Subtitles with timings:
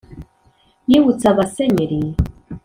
[0.89, 1.99] yibutse Abasenyeli